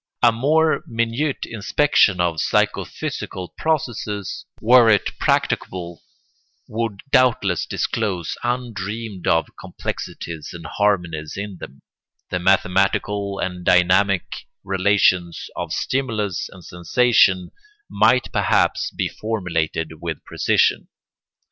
[0.23, 6.01] A more minute inspection of psycho physical processes, were it practicable,
[6.67, 11.83] would doubtless disclose undreamed of complexities and harmonies in them;
[12.31, 14.23] the mathematical and dynamic
[14.63, 17.51] relations of stimulus and sensation
[17.87, 20.87] might perhaps be formulated with precision.